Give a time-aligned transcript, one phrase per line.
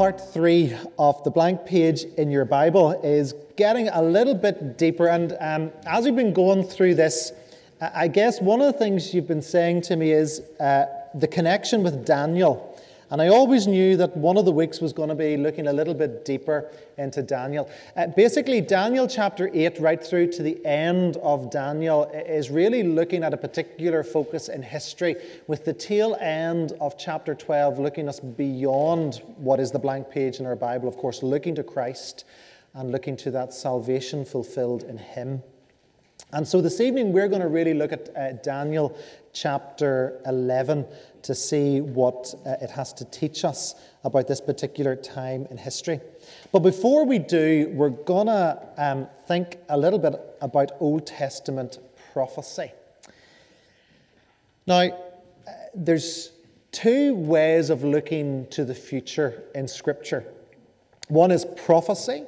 [0.00, 5.08] part three of the blank page in your Bible is getting a little bit deeper.
[5.08, 7.32] And um, as we've been going through this,
[7.82, 11.82] I guess one of the things you've been saying to me is uh, the connection
[11.82, 12.69] with Daniel.
[13.10, 15.72] And I always knew that one of the weeks was going to be looking a
[15.72, 17.68] little bit deeper into Daniel.
[17.96, 23.24] Uh, basically, Daniel chapter 8, right through to the end of Daniel, is really looking
[23.24, 25.16] at a particular focus in history,
[25.48, 30.38] with the tail end of chapter 12 looking us beyond what is the blank page
[30.38, 32.24] in our Bible, of course, looking to Christ
[32.74, 35.42] and looking to that salvation fulfilled in Him.
[36.32, 38.96] And so this evening we're going to really look at uh, Daniel
[39.32, 40.86] chapter 11
[41.22, 43.74] to see what uh, it has to teach us
[44.04, 46.00] about this particular time in history.
[46.52, 51.78] But before we do, we're going to um, think a little bit about Old Testament
[52.12, 52.72] prophecy.
[54.66, 54.90] Now, uh,
[55.74, 56.32] there's
[56.72, 60.24] two ways of looking to the future in Scripture
[61.10, 62.22] one is prophecy,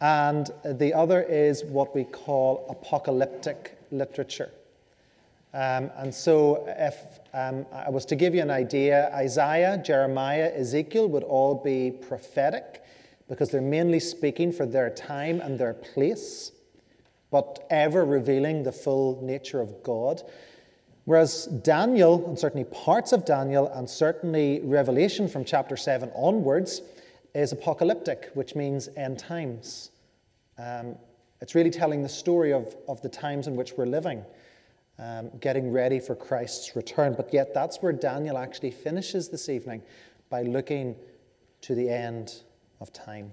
[0.00, 4.50] and the other is what we call apocalyptic literature.
[5.54, 11.08] Um, and so, if um, I was to give you an idea, Isaiah, Jeremiah, Ezekiel
[11.08, 12.82] would all be prophetic
[13.28, 16.52] because they're mainly speaking for their time and their place,
[17.30, 20.22] but ever revealing the full nature of God.
[21.06, 26.82] Whereas Daniel, and certainly parts of Daniel, and certainly Revelation from chapter 7 onwards,
[27.34, 29.90] is apocalyptic, which means end times.
[30.58, 30.96] Um,
[31.40, 34.22] it's really telling the story of, of the times in which we're living
[34.98, 37.14] um, getting ready for Christ's return.
[37.14, 39.82] But yet, that's where Daniel actually finishes this evening
[40.30, 40.96] by looking
[41.62, 42.42] to the end
[42.80, 43.32] of time.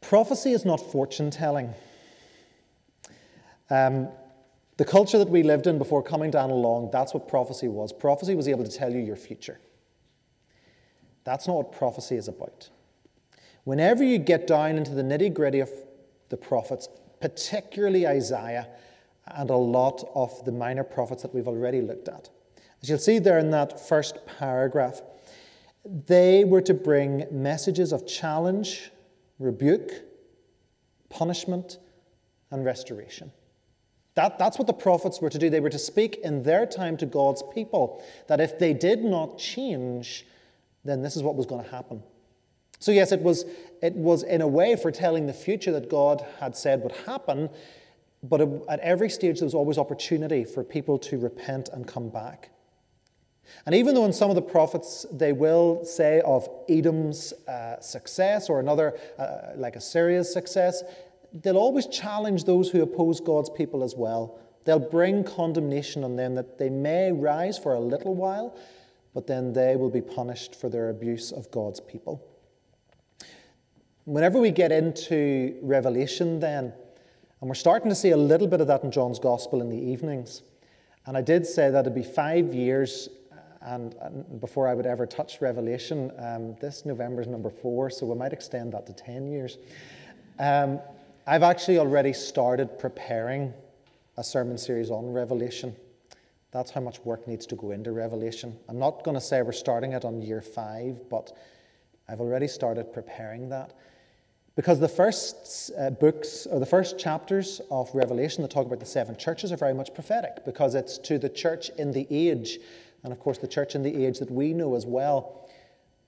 [0.00, 1.72] Prophecy is not fortune telling.
[3.68, 4.08] Um,
[4.76, 7.92] the culture that we lived in before coming down along, that's what prophecy was.
[7.92, 9.60] Prophecy was able to tell you your future.
[11.24, 12.70] That's not what prophecy is about.
[13.64, 15.70] Whenever you get down into the nitty gritty of
[16.30, 16.88] the prophets,
[17.20, 18.68] particularly Isaiah
[19.26, 22.28] and a lot of the minor prophets that we've already looked at.
[22.82, 25.02] As you'll see there in that first paragraph,
[25.84, 28.90] they were to bring messages of challenge,
[29.38, 29.90] rebuke,
[31.08, 31.78] punishment,
[32.50, 33.30] and restoration.
[34.14, 35.50] That, that's what the prophets were to do.
[35.50, 39.38] They were to speak in their time to God's people that if they did not
[39.38, 40.26] change,
[40.84, 42.02] then this is what was going to happen.
[42.80, 43.44] So, yes, it was,
[43.82, 47.50] it was in a way foretelling the future that God had said would happen,
[48.22, 52.50] but at every stage there was always opportunity for people to repent and come back.
[53.66, 58.48] And even though in some of the prophets they will say of Edom's uh, success
[58.48, 60.82] or another, uh, like Assyria's success,
[61.32, 64.38] they'll always challenge those who oppose God's people as well.
[64.64, 68.56] They'll bring condemnation on them that they may rise for a little while,
[69.12, 72.26] but then they will be punished for their abuse of God's people.
[74.10, 76.72] Whenever we get into Revelation, then,
[77.40, 79.76] and we're starting to see a little bit of that in John's Gospel in the
[79.76, 80.42] evenings,
[81.06, 83.08] and I did say that it'd be five years
[83.60, 86.10] and, and before I would ever touch Revelation.
[86.18, 89.58] Um, this November is number four, so we might extend that to 10 years.
[90.40, 90.80] Um,
[91.28, 93.54] I've actually already started preparing
[94.16, 95.76] a sermon series on Revelation.
[96.50, 98.58] That's how much work needs to go into Revelation.
[98.68, 101.30] I'm not going to say we're starting it on year five, but
[102.08, 103.72] I've already started preparing that.
[104.56, 108.86] Because the first uh, books, or the first chapters of Revelation that talk about the
[108.86, 112.58] seven churches are very much prophetic, because it's to the church in the age,
[113.04, 115.48] and of course the church in the age that we know as well.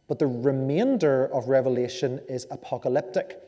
[0.09, 3.39] But the remainder of Revelation is apocalyptic,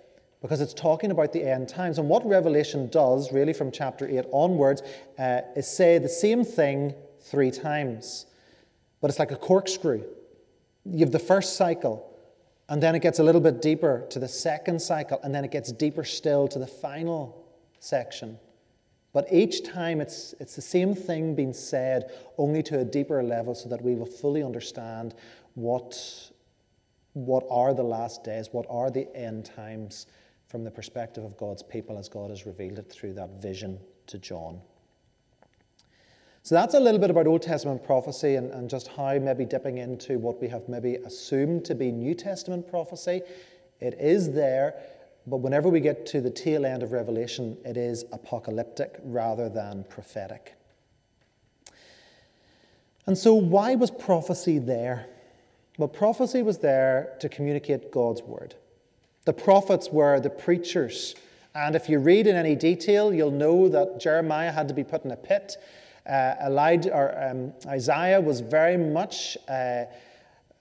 [0.40, 1.98] because it's talking about the end times.
[1.98, 4.82] And what Revelation does, really from chapter 8 onwards,
[5.18, 8.26] uh, is say the same thing three times.
[9.00, 10.04] But it's like a corkscrew.
[10.84, 12.13] You have the first cycle,
[12.68, 15.50] and then it gets a little bit deeper to the second cycle, and then it
[15.50, 17.46] gets deeper still to the final
[17.78, 18.38] section.
[19.12, 23.54] But each time it's, it's the same thing being said, only to a deeper level,
[23.54, 25.14] so that we will fully understand
[25.54, 25.96] what,
[27.12, 30.06] what are the last days, what are the end times
[30.48, 34.18] from the perspective of God's people as God has revealed it through that vision to
[34.18, 34.60] John.
[36.44, 39.78] So that's a little bit about Old Testament prophecy and, and just how maybe dipping
[39.78, 43.22] into what we have maybe assumed to be New Testament prophecy.
[43.80, 44.74] It is there,
[45.26, 49.84] but whenever we get to the tail end of Revelation, it is apocalyptic rather than
[49.84, 50.52] prophetic.
[53.06, 55.06] And so, why was prophecy there?
[55.78, 58.54] Well, prophecy was there to communicate God's word.
[59.24, 61.14] The prophets were the preachers.
[61.54, 65.06] And if you read in any detail, you'll know that Jeremiah had to be put
[65.06, 65.56] in a pit
[66.06, 69.84] uh, Elijah, or, um, Isaiah was very much uh,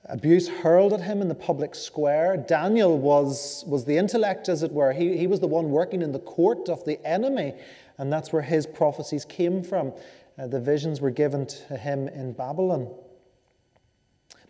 [0.06, 2.38] abuse hurled at him in the public square.
[2.38, 4.94] Daniel was, was the intellect, as it were.
[4.94, 7.54] He, he was the one working in the court of the enemy,
[7.98, 9.94] and that's where his prophecies came from.
[10.38, 12.90] Uh, the visions were given to him in Babylon.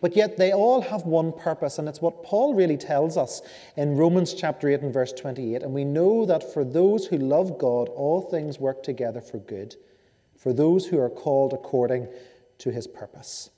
[0.04, 3.42] But yet they all have one purpose, and it's what Paul really tells us
[3.78, 5.64] in Romans chapter 8 and verse 28.
[5.64, 9.78] And we know that for those who love God, all things work together for good,
[10.44, 12.06] for those who are called according
[12.58, 13.50] to his purpose.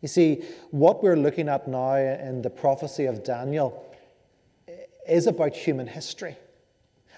[0.00, 3.84] You see, what we're looking at now in the prophecy of Daniel
[5.08, 6.36] is about human history.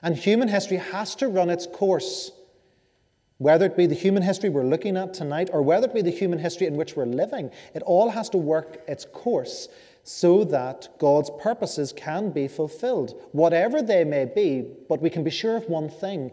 [0.02, 2.32] And human history has to run its course.
[3.36, 6.10] Whether it be the human history we're looking at tonight or whether it be the
[6.10, 9.68] human history in which we're living, it all has to work its course
[10.02, 14.64] so that God's purposes can be fulfilled, whatever they may be.
[14.88, 16.30] But we can be sure of one thing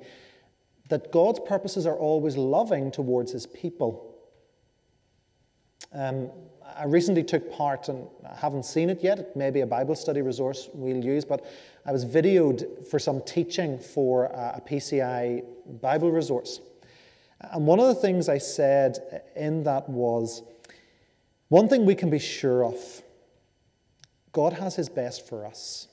[0.89, 4.15] that God's purposes are always loving towards his people.
[5.93, 6.29] Um,
[6.75, 9.19] I recently took part, and I haven't seen it yet.
[9.19, 11.45] It may be a Bible study resource we'll use, but
[11.85, 15.43] I was videoed for some teaching for a PCI
[15.81, 16.59] Bible resource.
[17.39, 20.43] And one of the things I said in that was
[21.49, 22.75] one thing we can be sure of
[24.31, 25.87] God has His best for us.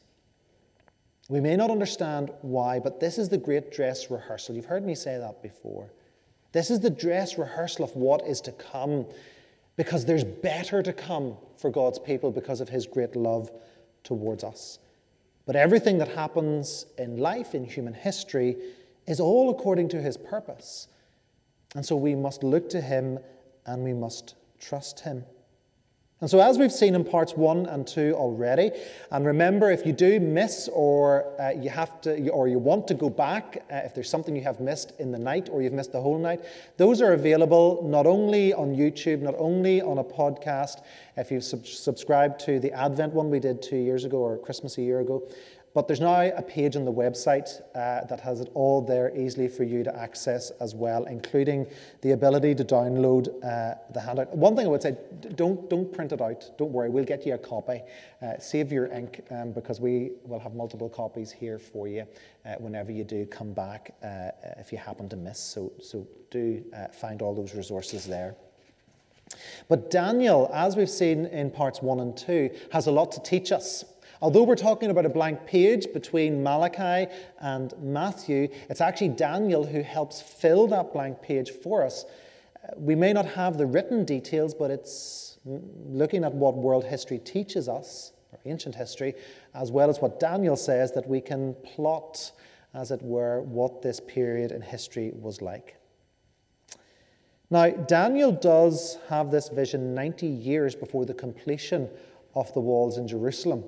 [1.33, 4.55] We may not understand why, but this is the great dress rehearsal.
[4.55, 5.91] You've heard me say that before.
[6.53, 9.07] This is the dress rehearsal of what is to come
[9.77, 13.51] because there's better to come for God's people because of his great love
[14.05, 14.79] towards us.
[15.47, 18.55] But everything that happens in life, in human history,
[19.07, 20.89] is all according to his purpose.
[21.75, 23.19] And so we must look to him
[23.65, 25.25] and we must trust him.
[26.23, 28.71] And so, as we've seen in parts one and two already,
[29.11, 32.95] and remember, if you do miss or uh, you have to, or you want to
[32.95, 35.91] go back, uh, if there's something you have missed in the night or you've missed
[35.91, 36.41] the whole night,
[36.77, 40.83] those are available not only on YouTube, not only on a podcast.
[41.17, 44.79] If you've sub- subscribed to the Advent one we did two years ago or Christmas
[44.79, 45.29] a year ago,
[45.75, 49.49] but there's now a page on the website uh, that has it all there easily
[49.49, 51.67] for you to access as well, including
[52.03, 54.37] the ability to download uh, the handout.
[54.37, 54.97] One thing I would say
[55.35, 56.51] don't, don't print it out.
[56.59, 57.81] Don't worry, we'll get you a copy.
[58.21, 62.07] Uh, save your ink um, because we will have multiple copies here for you
[62.45, 65.39] uh, whenever you do come back uh, if you happen to miss.
[65.39, 68.37] So, so do uh, find all those resources there.
[69.69, 73.53] But Daniel, as we've seen in parts one and two, has a lot to teach
[73.53, 73.85] us.
[74.23, 79.83] Although we're talking about a blank page between Malachi and Matthew, it's actually Daniel who
[79.83, 82.05] helps fill that blank page for us.
[82.63, 87.19] Uh, we may not have the written details, but it's looking at what world history
[87.19, 89.15] teaches us, or ancient history,
[89.55, 92.31] as well as what Daniel says, that we can plot,
[92.75, 95.75] as it were, what this period in history was like.
[97.51, 101.89] Now, Daniel does have this vision 90 years before the completion
[102.37, 103.65] of the walls in Jerusalem.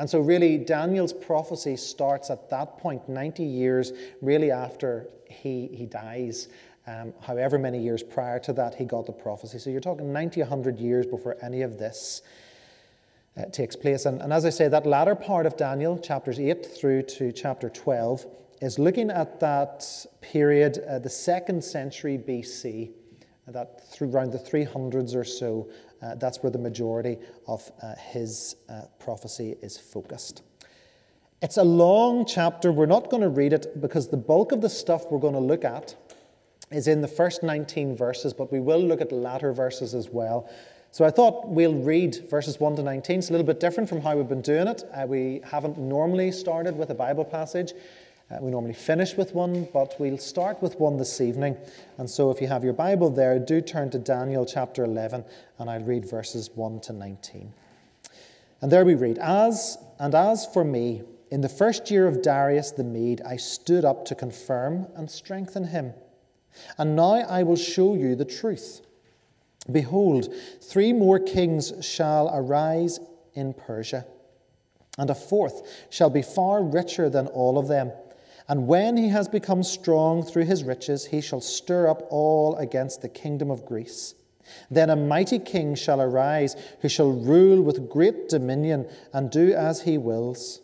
[0.00, 3.92] And so, really, Daniel's prophecy starts at that point, 90 years
[4.22, 6.48] really after he, he dies.
[6.86, 9.58] Um, however, many years prior to that, he got the prophecy.
[9.58, 12.22] So, you're talking 90, 100 years before any of this
[13.36, 14.06] uh, takes place.
[14.06, 17.68] And, and as I say, that latter part of Daniel, chapters 8 through to chapter
[17.68, 18.24] 12,
[18.62, 19.86] is looking at that
[20.22, 22.90] period, uh, the second century BC,
[23.48, 25.68] that through around the 300s or so,
[26.02, 30.42] uh, that's where the majority of uh, his uh, prophecy is focused.
[31.42, 32.70] It's a long chapter.
[32.70, 35.40] We're not going to read it because the bulk of the stuff we're going to
[35.40, 35.94] look at
[36.70, 40.08] is in the first 19 verses, but we will look at the latter verses as
[40.10, 40.50] well.
[40.92, 43.18] So I thought we'll read verses 1 to 19.
[43.18, 44.82] It's a little bit different from how we've been doing it.
[44.92, 47.72] Uh, we haven't normally started with a Bible passage.
[48.30, 51.56] Uh, we normally finish with one, but we'll start with one this evening.
[51.98, 55.24] And so if you have your Bible there, do turn to Daniel chapter 11,
[55.58, 57.52] and I'll read verses 1 to 19.
[58.60, 62.70] And there we read As and as for me, in the first year of Darius
[62.70, 65.92] the Mede, I stood up to confirm and strengthen him.
[66.78, 68.82] And now I will show you the truth.
[69.70, 70.32] Behold,
[70.62, 73.00] three more kings shall arise
[73.34, 74.06] in Persia,
[74.98, 77.90] and a fourth shall be far richer than all of them
[78.50, 83.00] and when he has become strong through his riches, he shall stir up all against
[83.00, 84.16] the kingdom of Greece.
[84.68, 89.82] Then a mighty king shall arise, who shall rule with great dominion and do as
[89.82, 90.62] he wills.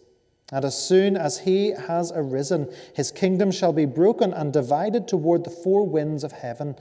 [0.50, 5.44] And as soon as he has arisen, his kingdom shall be broken and divided toward
[5.44, 6.74] the four winds of heaven,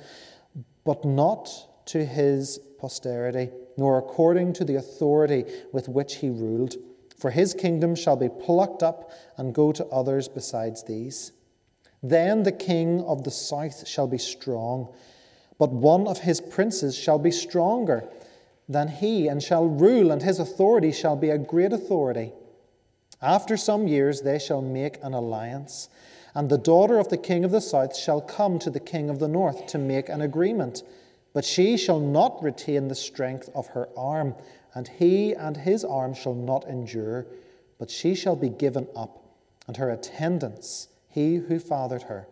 [0.83, 6.77] but not to his posterity, nor according to the authority with which he ruled
[7.25, 11.31] for his kingdom shall be plucked up and go to others besides these.
[12.03, 14.93] Then the king of the south shall be strong,
[15.57, 18.07] but one of his princes shall be stronger
[18.69, 22.31] than he, and shall rule, and his authority shall be a great authority.
[23.23, 25.89] After some years they shall make an alliance,
[26.35, 29.17] and the daughter of the king of the south shall come to the king of
[29.17, 30.83] the north to make an agreement.
[31.33, 34.35] But she shall not retain the strength of her arm,
[34.75, 37.25] and he and his arm shall not endure,
[37.79, 39.23] but she shall be given up,
[39.67, 42.27] and her attendants, he who fathered her,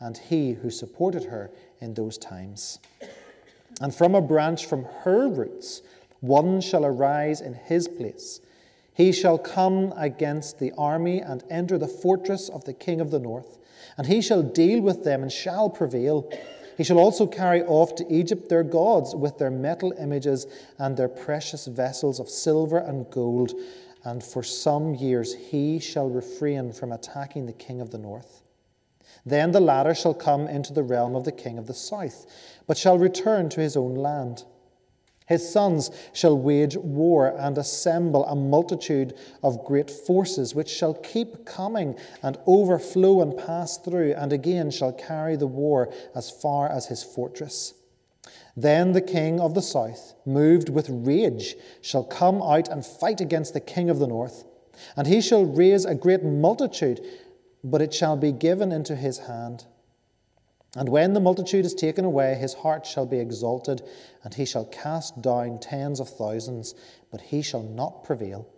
[0.00, 2.80] and he who supported her in those times.
[3.80, 5.82] And from a branch from her roots,
[6.20, 8.40] one shall arise in his place.
[8.94, 13.18] He shall come against the army and enter the fortress of the king of the
[13.18, 13.58] north,
[13.96, 16.30] and he shall deal with them and shall prevail.
[16.76, 20.46] He shall also carry off to Egypt their gods with their metal images
[20.78, 23.52] and their precious vessels of silver and gold,
[24.04, 28.42] and for some years he shall refrain from attacking the king of the north.
[29.24, 32.26] Then the latter shall come into the realm of the king of the south,
[32.66, 34.44] but shall return to his own land.
[35.32, 41.46] His sons shall wage war and assemble a multitude of great forces, which shall keep
[41.46, 46.88] coming and overflow and pass through, and again shall carry the war as far as
[46.88, 47.72] his fortress.
[48.54, 53.54] Then the king of the south, moved with rage, shall come out and fight against
[53.54, 54.44] the king of the north.
[54.98, 57.00] And he shall raise a great multitude,
[57.64, 59.64] but it shall be given into his hand.
[60.76, 63.82] And when the multitude is taken away, his heart shall be exalted,
[64.24, 66.74] and he shall cast down tens of thousands,
[67.10, 68.48] but he shall not prevail.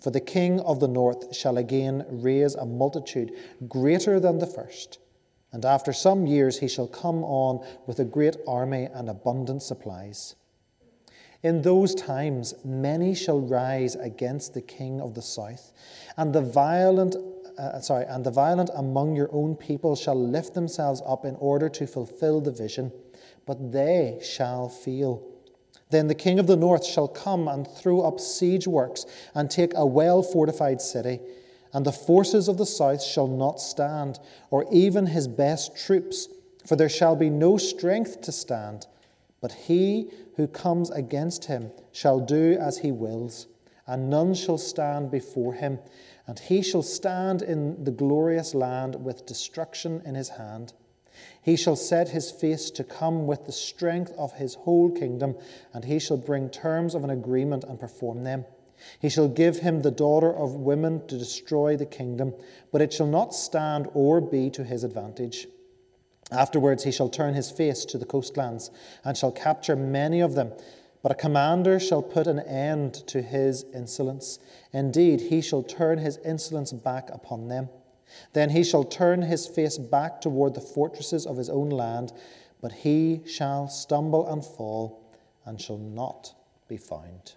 [0.00, 3.32] For the king of the north shall again raise a multitude
[3.66, 4.98] greater than the first.
[5.52, 10.36] And after some years he shall come on with a great army and abundant supplies.
[11.42, 15.72] In those times many shall rise against the king of the south,
[16.16, 17.16] and the violent
[17.58, 21.68] uh, sorry, and the violent among your own people shall lift themselves up in order
[21.68, 22.92] to fulfill the vision,
[23.46, 25.22] but they shall fail.
[25.90, 29.72] Then the king of the north shall come and throw up siege works and take
[29.74, 31.20] a well fortified city,
[31.72, 34.18] and the forces of the south shall not stand,
[34.50, 36.28] or even his best troops,
[36.66, 38.86] for there shall be no strength to stand.
[39.40, 43.46] But he who comes against him shall do as he wills,
[43.86, 45.78] and none shall stand before him
[46.26, 50.72] and he shall stand in the glorious land with destruction in his hand.
[51.40, 55.36] He shall set his face to come with the strength of his whole kingdom,
[55.72, 58.44] and he shall bring terms of an agreement and perform them.
[59.00, 62.34] He shall give him the daughter of women to destroy the kingdom,
[62.72, 65.46] but it shall not stand or be to his advantage.
[66.30, 68.70] Afterwards, he shall turn his face to the coastlands,
[69.04, 70.52] and shall capture many of them
[71.06, 74.40] but a commander shall put an end to his insolence.
[74.72, 77.68] Indeed, he shall turn his insolence back upon them.
[78.32, 82.12] Then he shall turn his face back toward the fortresses of his own land,
[82.60, 85.00] but he shall stumble and fall
[85.44, 86.34] and shall not
[86.66, 87.34] be found.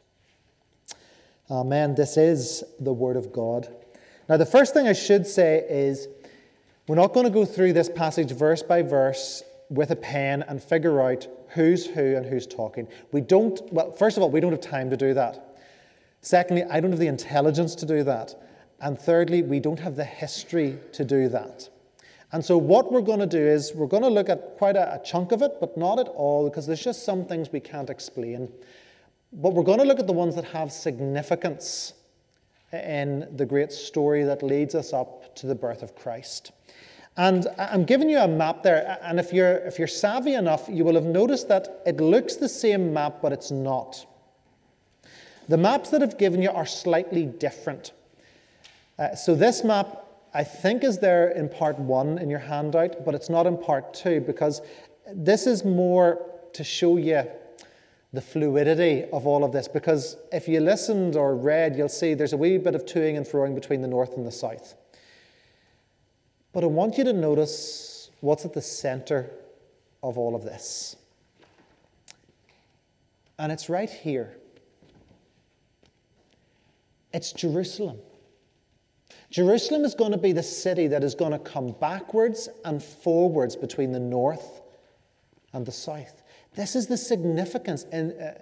[1.51, 1.93] Amen.
[1.93, 3.71] This is the word of God.
[4.27, 6.07] Now, the first thing I should say is
[6.88, 10.61] we're not going to go through this passage verse by verse with a pen and
[10.61, 12.88] figure out who's who and who's talking.
[13.11, 15.57] We don't, well, first of all, we don't have time to do that.
[16.21, 18.35] Secondly, I don't have the intelligence to do that.
[18.81, 21.69] And thirdly, we don't have the history to do that.
[22.31, 24.95] And so, what we're going to do is we're going to look at quite a,
[24.95, 27.89] a chunk of it, but not at all, because there's just some things we can't
[27.89, 28.51] explain.
[29.33, 31.93] But we're going to look at the ones that have significance
[32.71, 36.51] in the great story that leads us up to the birth of Christ.
[37.19, 40.85] And I'm giving you a map there, and if you're, if you're savvy enough, you
[40.85, 44.05] will have noticed that it looks the same map, but it's not.
[45.49, 47.91] The maps that I've given you are slightly different.
[48.97, 53.13] Uh, so this map, I think, is there in part one in your handout, but
[53.13, 54.61] it's not in part two because
[55.13, 57.23] this is more to show you
[58.13, 59.67] the fluidity of all of this.
[59.67, 63.25] Because if you listened or read, you'll see there's a wee bit of toing and
[63.25, 64.75] froing between the north and the south.
[66.51, 69.29] But I want you to notice what's at the center
[70.01, 70.95] of all of this.
[73.37, 74.35] And it's right here.
[77.13, 77.97] It's Jerusalem.
[79.29, 83.55] Jerusalem is going to be the city that is going to come backwards and forwards
[83.55, 84.61] between the north
[85.53, 86.23] and the south.
[86.55, 88.33] This is the significance in, uh,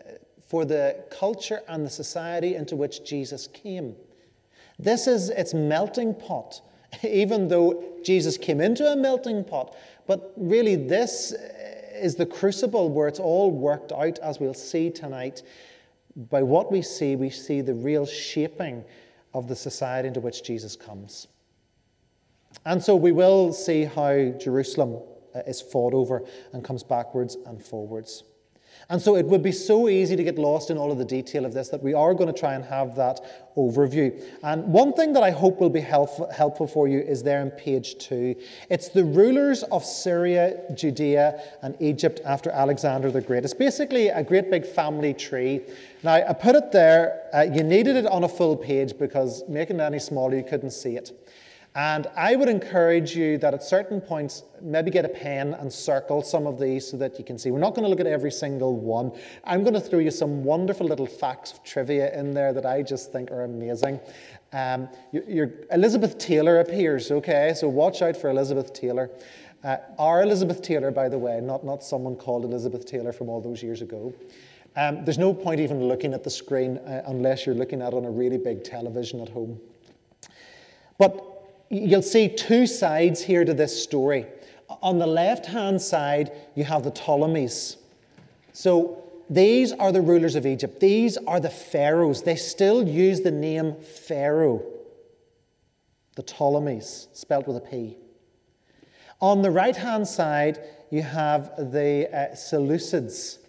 [0.48, 3.96] for the culture and the society into which Jesus came.
[4.80, 6.62] This is its melting pot
[7.04, 9.76] even though Jesus came into a melting pot.
[10.08, 11.34] But really, this
[11.94, 15.44] is the crucible where it's all worked out, as we'll see tonight.
[16.16, 18.84] By what we see, we see the real shaping
[19.34, 21.28] of the society into which Jesus comes.
[22.66, 25.02] And so we will see how Jerusalem
[25.36, 28.24] uh, is fought over and comes backwards and forwards.
[28.90, 31.46] And so it would be so easy to get lost in all of the detail
[31.46, 33.20] of this that we are going to try and have that
[33.58, 34.24] overview.
[34.44, 37.52] And one thing that I hope will be helpful, helpful for you is there in
[37.52, 38.36] page two.
[38.70, 43.44] It's the rulers of Syria, Judea, and Egypt after Alexander the Great.
[43.44, 45.62] It's basically a great big family tree.
[46.04, 47.24] Now, I put it there.
[47.34, 50.72] Uh, you needed it on a full page because making it any smaller, you couldn't
[50.72, 51.12] see it.
[51.78, 56.24] And I would encourage you that at certain points, maybe get a pen and circle
[56.24, 57.52] some of these so that you can see.
[57.52, 59.12] We're not going to look at every single one.
[59.44, 62.82] I'm going to throw you some wonderful little facts of trivia in there that I
[62.82, 64.00] just think are amazing.
[64.54, 67.54] Um, your, Elizabeth Taylor appears, okay?
[67.56, 69.12] So watch out for Elizabeth Taylor.
[69.64, 73.40] Uh, our Elizabeth Taylor, by the way, not, not someone called Elizabeth Taylor from all
[73.40, 74.12] those years ago.
[74.76, 77.96] Um, there's no point even looking at the screen uh, unless you're looking at it
[77.96, 79.60] on a really big television at home.
[80.98, 81.37] But
[81.70, 84.26] you'll see two sides here to this story.
[84.82, 87.78] On the left hand side, you have the Ptolemies.
[88.54, 90.80] So these are the rulers of Egypt.
[90.80, 92.24] These are the pharaohs.
[92.24, 94.64] They still use the name Pharaoh.
[96.16, 97.98] The Ptolemies, spelt with a P.
[99.22, 100.60] On the right hand side,
[100.90, 103.40] you have the uh, Seleucids.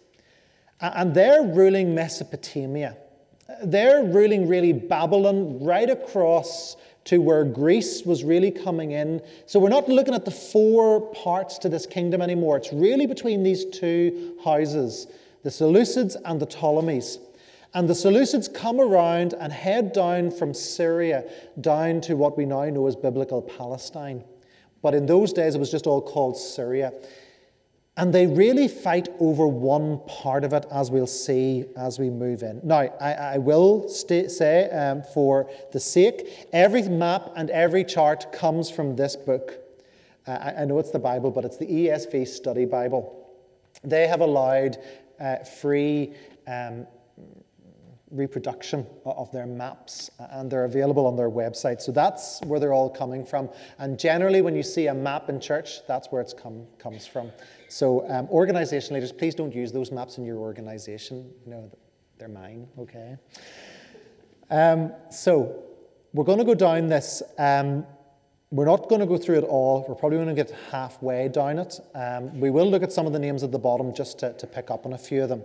[0.80, 2.96] And they're ruling Mesopotamia.
[3.64, 6.76] They're ruling really Babylon right across
[7.08, 9.22] to where Greece was really coming in.
[9.46, 12.58] So we're not looking at the four parts to this kingdom anymore.
[12.58, 15.06] It's really between these two houses,
[15.42, 17.18] the Seleucids and the Ptolemies.
[17.72, 21.24] And the Seleucids come around and head down from Syria
[21.62, 24.22] down to what we now know as biblical Palestine.
[24.82, 26.92] But in those days, it was just all called Syria.
[27.98, 32.44] And they really fight over one part of it, as we'll see as we move
[32.44, 32.60] in.
[32.62, 38.70] Now, I, I will say, um, for the sake, every map and every chart comes
[38.70, 39.58] from this book.
[40.28, 43.34] Uh, I, I, know it's the Bible, but it's the ESV Study Bible.
[43.82, 44.76] They have allowed
[45.18, 46.14] uh, free
[46.46, 46.86] um,
[48.12, 51.80] reproduction of their maps and they're available on their website.
[51.80, 53.50] So that's where they're all coming from.
[53.78, 57.32] And generally, when you see a map in church, that's where it come comes from.
[57.68, 61.30] So, um, organization leaders, please don't use those maps in your organization.
[61.44, 61.70] Know,
[62.18, 63.16] they're mine, okay?
[64.50, 65.64] Um, so,
[66.14, 67.22] we're going to go down this.
[67.38, 67.86] Um,
[68.50, 69.84] we're not going to go through it all.
[69.86, 71.78] We're probably going to get halfway down it.
[71.94, 74.46] Um, we will look at some of the names at the bottom just to, to
[74.46, 75.42] pick up on a few of them.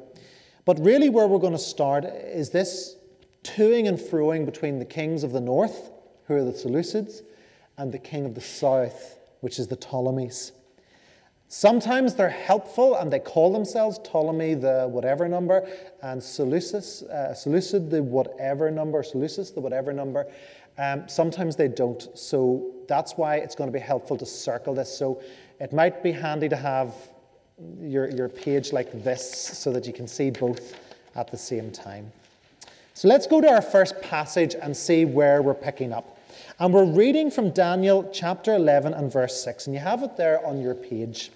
[0.64, 2.96] But really, where we're going to start is this
[3.44, 5.92] toing and froing between the kings of the north,
[6.28, 7.22] who are the Seleucids,
[7.78, 10.54] and the king of the south, which is the Ptolemies.
[11.54, 15.70] Sometimes they're helpful and they call themselves Ptolemy the whatever number
[16.02, 20.26] and Seleucus, uh, Seleucid the whatever number, Seleucus the whatever number.
[20.80, 22.10] Um, sometimes they don't.
[22.18, 24.98] So that's why it's going to be helpful to circle this.
[24.98, 25.22] So
[25.60, 26.96] it might be handy to have
[27.80, 30.76] your, your page like this so that you can see both
[31.16, 32.12] at the same time.
[32.96, 36.18] So let's go to our first passage and see where we're picking up.
[36.58, 40.44] And we're reading from Daniel chapter 11 and verse 6, and you have it there
[40.44, 41.30] on your page.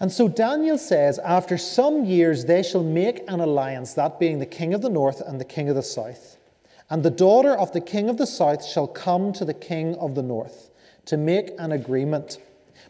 [0.00, 4.46] And so Daniel says, After some years they shall make an alliance, that being the
[4.46, 6.38] king of the north and the king of the south.
[6.88, 10.14] And the daughter of the king of the south shall come to the king of
[10.14, 10.70] the north
[11.04, 12.38] to make an agreement.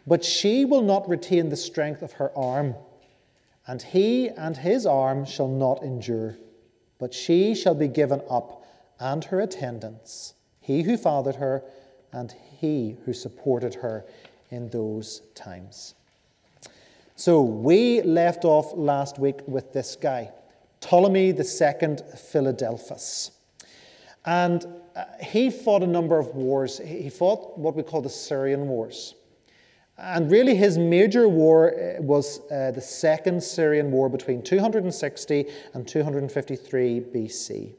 [0.07, 2.75] But she will not retain the strength of her arm,
[3.67, 6.37] and he and his arm shall not endure.
[6.97, 8.65] But she shall be given up,
[8.99, 11.63] and her attendants, he who fathered her,
[12.11, 14.05] and he who supported her
[14.49, 15.93] in those times.
[17.21, 20.31] So we left off last week with this guy,
[20.79, 23.29] Ptolemy II Philadelphus.
[24.25, 26.79] And uh, he fought a number of wars.
[26.83, 29.13] He fought what we call the Syrian Wars.
[29.99, 35.87] And really, his major war uh, was uh, the Second Syrian War between 260 and
[35.87, 37.75] 253 BC.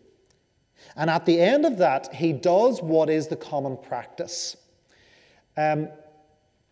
[0.95, 4.57] And at the end of that, he does what is the common practice.
[5.57, 5.89] Um,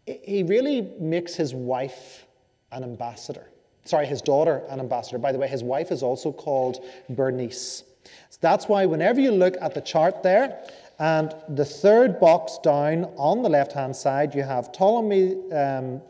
[0.06, 2.26] he really makes his wife
[2.72, 3.50] an ambassador.
[3.84, 5.18] Sorry, his daughter, an ambassador.
[5.18, 7.84] By the way, his wife is also called Bernice.
[8.30, 10.64] So that's why whenever you look at the chart there,
[10.98, 16.02] and the third box down on the left hand side, you have Ptolemy, um,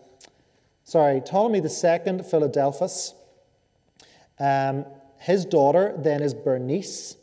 [0.85, 3.15] sorry, Ptolemy II Philadelphus.
[4.41, 4.85] Um,
[5.19, 7.17] his daughter then is Bernice.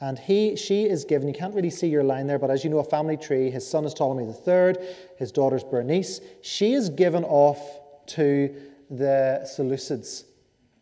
[0.00, 2.70] And he, she is given, you can't really see your line there, but as you
[2.70, 4.74] know, a family tree, his son is Ptolemy III,
[5.18, 6.20] his daughter's Bernice.
[6.42, 8.54] She is given off to
[8.90, 10.24] the Seleucids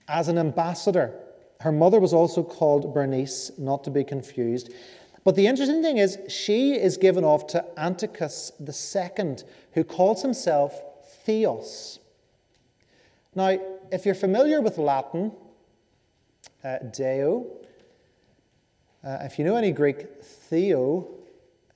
[0.09, 1.15] as an ambassador.
[1.61, 4.73] Her mother was also called Bernice, not to be confused.
[5.25, 9.37] But the interesting thing is, she is given off to Antiochus II,
[9.73, 10.83] who calls himself
[11.25, 11.99] Theos.
[13.35, 13.59] Now,
[13.91, 15.33] if you're familiar with Latin,
[16.63, 17.47] uh, Deo,
[19.03, 21.09] uh, if you know any Greek, Theo,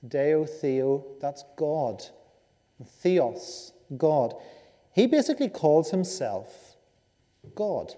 [0.07, 2.03] Deo, Theo, that's God.
[2.85, 4.35] Theos, God.
[4.99, 6.75] He basically calls himself
[7.55, 7.95] God.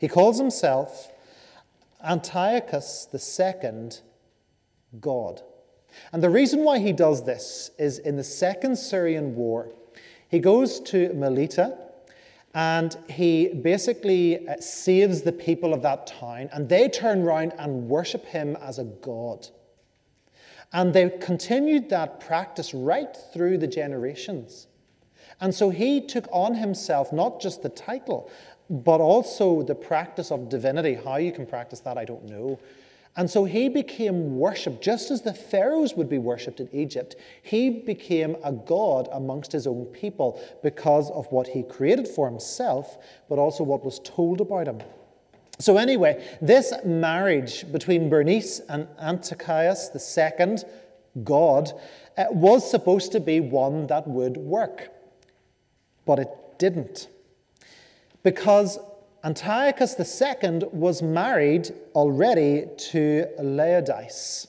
[0.00, 1.12] He calls himself
[2.04, 3.90] Antiochus II
[4.98, 5.40] God.
[6.12, 9.70] And the reason why he does this is in the Second Syrian War,
[10.28, 11.78] he goes to Melita
[12.54, 17.88] and he basically uh, saves the people of that town, and they turn around and
[17.88, 19.46] worship him as a god.
[20.72, 24.67] And they continued that practice right through the generations.
[25.40, 28.30] And so he took on himself not just the title,
[28.70, 30.94] but also the practice of divinity.
[30.94, 32.58] How you can practice that, I don't know.
[33.16, 37.16] And so he became worshipped, just as the pharaohs would be worshipped in Egypt.
[37.42, 42.98] He became a god amongst his own people because of what he created for himself,
[43.28, 44.80] but also what was told about him.
[45.58, 50.58] So, anyway, this marriage between Bernice and Antiochus II,
[51.24, 51.72] God,
[52.16, 54.90] uh, was supposed to be one that would work.
[56.08, 57.08] But it didn't.
[58.22, 58.78] Because
[59.22, 64.48] Antiochus II was married already to Laodice.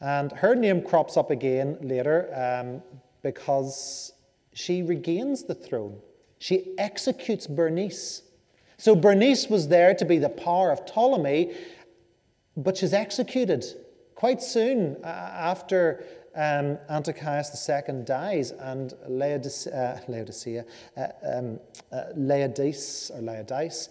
[0.00, 2.80] And her name crops up again later um,
[3.22, 4.12] because
[4.52, 5.98] she regains the throne.
[6.38, 8.22] She executes Bernice.
[8.76, 11.56] So Bernice was there to be the power of Ptolemy,
[12.56, 13.64] but she's executed
[14.14, 16.04] quite soon after
[16.38, 20.64] um, Antiochus II dies and Laodicea, uh, Laodicea
[20.96, 21.58] uh, um,
[21.90, 23.88] uh, Laodice, or Laodice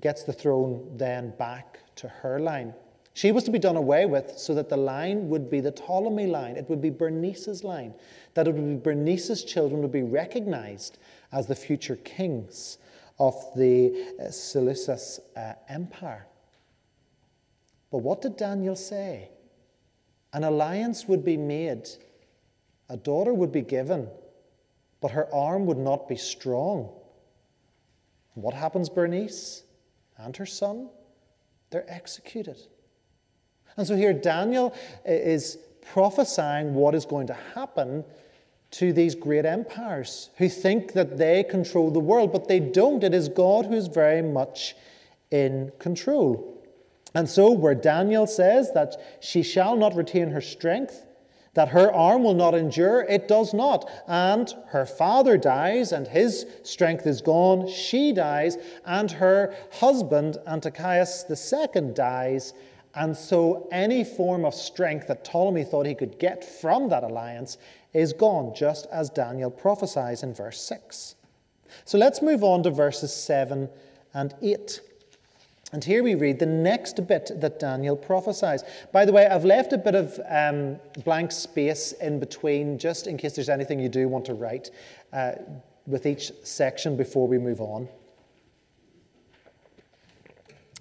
[0.00, 2.72] gets the throne then back to her line.
[3.12, 6.26] She was to be done away with so that the line would be the Ptolemy
[6.26, 6.56] line.
[6.56, 7.94] It would be Bernice's line.
[8.32, 10.98] That it would be Bernice's children would be recognized
[11.30, 12.78] as the future kings
[13.18, 16.26] of the uh, Seleucus uh, Empire.
[17.92, 19.28] But what did Daniel say?
[20.34, 21.88] An alliance would be made,
[22.90, 24.08] a daughter would be given,
[25.00, 26.90] but her arm would not be strong.
[28.34, 29.62] What happens, Bernice
[30.18, 30.90] and her son?
[31.70, 32.60] They're executed.
[33.76, 35.58] And so here Daniel is
[35.92, 38.04] prophesying what is going to happen
[38.72, 43.04] to these great empires who think that they control the world, but they don't.
[43.04, 44.74] It is God who is very much
[45.30, 46.53] in control.
[47.14, 51.06] And so, where Daniel says that she shall not retain her strength,
[51.54, 53.88] that her arm will not endure, it does not.
[54.08, 57.68] And her father dies, and his strength is gone.
[57.68, 62.52] She dies, and her husband, Antiochus II, dies.
[62.96, 67.58] And so, any form of strength that Ptolemy thought he could get from that alliance
[67.92, 71.14] is gone, just as Daniel prophesies in verse 6.
[71.84, 73.68] So, let's move on to verses 7
[74.14, 74.80] and 8.
[75.74, 78.62] And here we read the next bit that Daniel prophesies.
[78.92, 83.16] By the way, I've left a bit of um, blank space in between, just in
[83.16, 84.70] case there's anything you do want to write
[85.12, 85.32] uh,
[85.84, 87.88] with each section before we move on.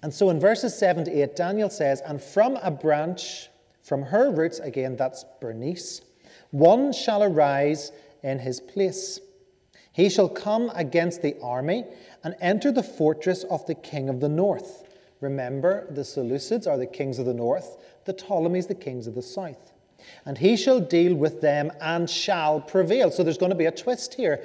[0.04, 3.50] And so in verses 7 to 8, Daniel says, And from a branch,
[3.82, 6.02] from her roots, again, that's Bernice,
[6.52, 9.20] one shall arise in his place.
[9.92, 11.86] He shall come against the army
[12.24, 14.83] and enter the fortress of the king of the north.
[15.24, 19.22] Remember, the Seleucids are the kings of the north, the Ptolemies the kings of the
[19.22, 19.72] south.
[20.26, 23.10] And he shall deal with them and shall prevail.
[23.10, 24.44] So there's going to be a twist here.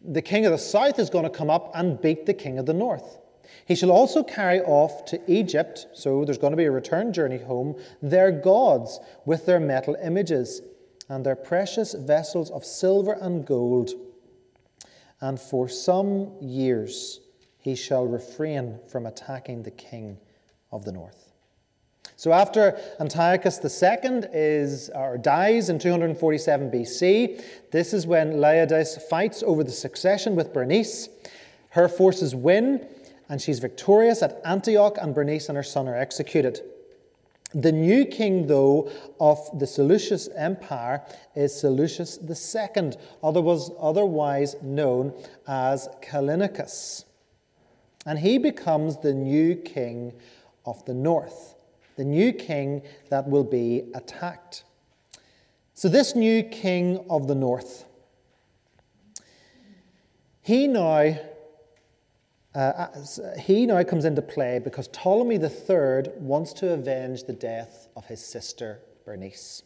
[0.00, 2.66] The king of the south is going to come up and beat the king of
[2.66, 3.18] the north.
[3.66, 7.38] He shall also carry off to Egypt, so there's going to be a return journey
[7.38, 10.62] home, their gods with their metal images
[11.08, 13.90] and their precious vessels of silver and gold.
[15.20, 17.20] And for some years,
[17.58, 20.18] he shall refrain from attacking the king
[20.70, 21.32] of the north.
[22.16, 29.42] So after Antiochus II is or dies in 247 BC, this is when Laodice fights
[29.44, 31.08] over the succession with Bernice.
[31.70, 32.86] Her forces win,
[33.28, 36.60] and she's victorious at Antioch, and Bernice and her son are executed.
[37.54, 38.90] The new king, though,
[39.20, 41.02] of the Seleucus Empire
[41.34, 42.92] is Seleucus II,
[43.22, 45.14] otherwise known
[45.46, 47.04] as Callinicus
[48.06, 50.12] and he becomes the new king
[50.64, 51.54] of the north,
[51.96, 54.64] the new king that will be attacked.
[55.74, 57.84] So, this new king of the north,
[60.42, 61.18] he now.
[62.54, 62.88] Uh,
[63.38, 68.24] he now comes into play because Ptolemy III wants to avenge the death of his
[68.24, 69.62] sister Bernice.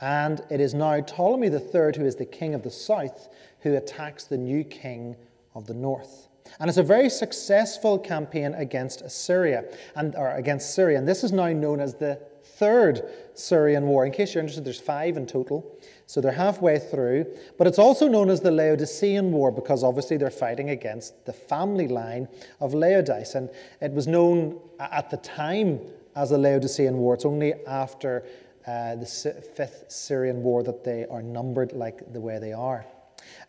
[0.00, 3.28] And it is now Ptolemy III, who is the king of the south,
[3.60, 5.16] who attacks the new king
[5.54, 6.28] of the north.
[6.60, 9.64] And it's a very successful campaign against Assyria
[9.96, 10.98] and or against Syria.
[10.98, 14.04] And this is now known as the Third Syrian War.
[14.04, 15.78] In case you're interested, there's five in total.
[16.06, 17.26] So they're halfway through.
[17.58, 21.88] But it's also known as the Laodicean War because obviously they're fighting against the family
[21.88, 22.28] line
[22.60, 23.34] of Laodice.
[23.34, 25.80] And it was known at the time
[26.14, 27.14] as the Laodicean War.
[27.14, 28.24] It's only after
[28.66, 32.84] uh, the Fifth Syrian War that they are numbered like the way they are.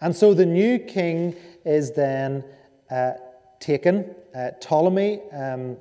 [0.02, 1.36] And so the new king
[1.66, 2.44] is then
[3.60, 4.14] taken.
[4.36, 5.22] Uh, Ptolemy.
[5.32, 5.78] Um,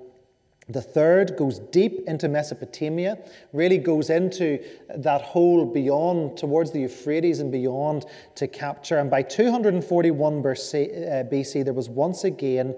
[0.69, 3.19] the third goes deep into Mesopotamia,
[3.53, 4.63] really goes into
[4.97, 8.99] that whole beyond, towards the Euphrates and beyond to capture.
[8.99, 12.77] And by 241 BC, uh, there was once again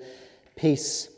[0.57, 1.11] peace,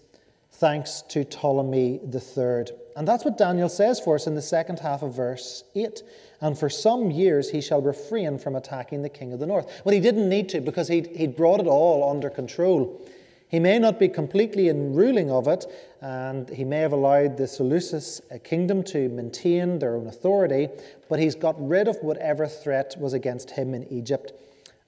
[0.52, 2.72] thanks to Ptolemy the third.
[2.96, 6.02] And that's what Daniel says for us in the second half of verse 8.
[6.40, 9.83] And for some years he shall refrain from attacking the king of the north.
[9.85, 13.01] Well, he didn't need to because he'd, he'd brought it all under control.
[13.49, 15.66] He may not be completely in ruling of it,
[16.01, 20.68] and he may have allowed the Seleucus kingdom to maintain their own authority,
[21.09, 24.33] but he's got rid of whatever threat was against him in Egypt,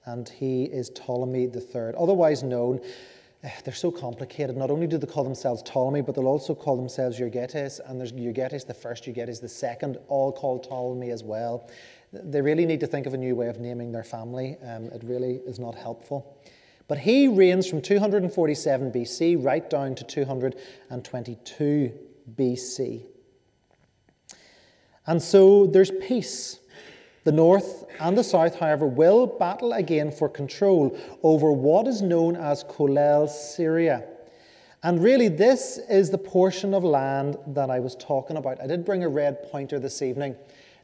[0.05, 2.81] and he is Ptolemy III, otherwise known.
[3.63, 4.57] They're so complicated.
[4.57, 8.11] Not only do they call themselves Ptolemy, but they'll also call themselves Euergetes, and there's
[8.11, 11.69] Euergetes the first, Euergetes the second, all called Ptolemy as well.
[12.11, 14.57] They really need to think of a new way of naming their family.
[14.65, 16.35] Um, it really is not helpful.
[16.87, 21.93] But he reigns from 247 BC right down to 222
[22.35, 23.03] BC.
[25.05, 26.59] And so there's peace.
[27.23, 32.35] The north and the south, however, will battle again for control over what is known
[32.35, 34.05] as Coele Syria.
[34.83, 38.61] And really, this is the portion of land that I was talking about.
[38.61, 40.35] I did bring a red pointer this evening.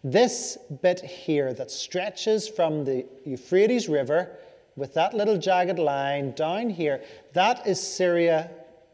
[0.04, 4.38] This bit here that stretches from the Euphrates River
[4.76, 7.02] with that little jagged line down here,
[7.34, 8.52] that is Syria,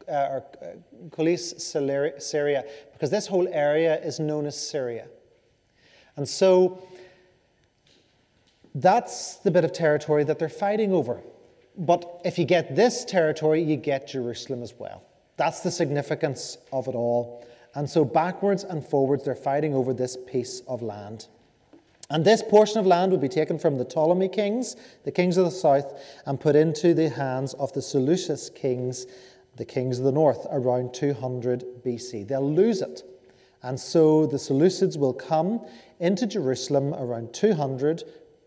[0.08, 5.08] uh, or uh, Syria, because this whole area is known as Syria.
[6.16, 6.82] And so
[8.74, 11.22] that's the bit of territory that they're fighting over.
[11.76, 15.02] But if you get this territory, you get Jerusalem as well.
[15.36, 17.46] That's the significance of it all.
[17.74, 21.28] And so backwards and forwards, they're fighting over this piece of land.
[22.10, 25.46] And this portion of land would be taken from the Ptolemy kings, the kings of
[25.46, 29.06] the south, and put into the hands of the Seleucus kings,
[29.56, 32.28] the kings of the north, around 200 BC.
[32.28, 33.02] They'll lose it.
[33.62, 35.64] And so the Seleucids will come
[36.00, 38.02] into Jerusalem around 200.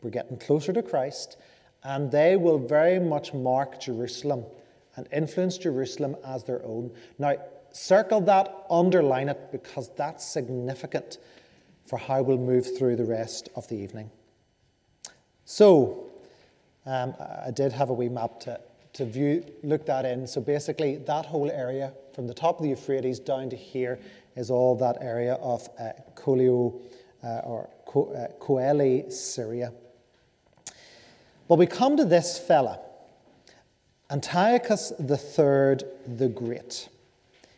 [0.05, 1.37] We're getting closer to Christ.
[1.83, 4.45] And they will very much mark Jerusalem
[4.95, 6.91] and influence Jerusalem as their own.
[7.17, 7.37] Now,
[7.71, 11.17] circle that, underline it, because that's significant
[11.87, 14.11] for how we'll move through the rest of the evening.
[15.45, 16.11] So,
[16.85, 18.59] um, I did have a wee map to,
[18.93, 20.27] to view, look that in.
[20.27, 23.99] So basically, that whole area from the top of the Euphrates down to here
[24.35, 26.79] is all that area of uh, Colio
[27.23, 29.71] uh, or Co- uh, Coeli, Syria.
[31.47, 32.79] But we come to this fella,
[34.09, 36.89] Antiochus III the Great.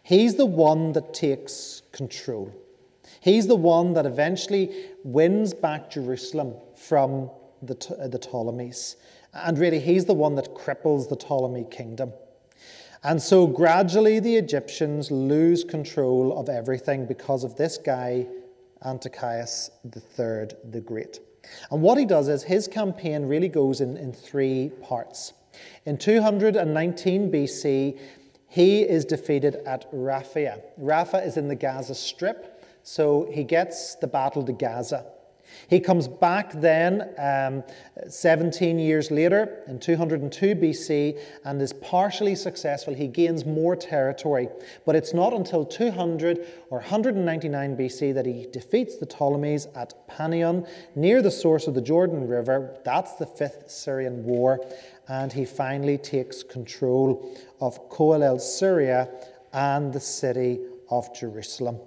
[0.03, 2.53] He's the one that takes control.
[3.19, 4.73] He's the one that eventually
[5.03, 7.29] wins back Jerusalem from
[7.61, 8.95] the, uh, the Ptolemies.
[9.33, 12.13] And really, he's the one that cripples the Ptolemy kingdom.
[13.03, 18.27] And so gradually the Egyptians lose control of everything because of this guy,
[18.85, 21.19] Antiochus III the Great.
[21.71, 25.33] And what he does is his campaign really goes in, in three parts.
[25.85, 27.99] In 219 BC,
[28.47, 30.61] he is defeated at Rafah.
[30.79, 32.63] Rafah is in the Gaza Strip.
[32.83, 35.05] So he gets the battle to Gaza.
[35.69, 37.63] He comes back then, um,
[38.07, 42.93] 17 years later, in 202 BC, and is partially successful.
[42.93, 44.49] He gains more territory.
[44.85, 50.67] But it's not until 200 or 199 BC that he defeats the Ptolemies at Panion,
[50.95, 52.77] near the source of the Jordan River.
[52.85, 54.65] That's the Fifth Syrian War.
[55.09, 59.09] And he finally takes control of Coele Syria
[59.53, 61.79] and the city of Jerusalem.